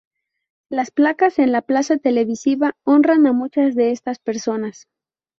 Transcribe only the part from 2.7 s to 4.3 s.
honran a muchas de estas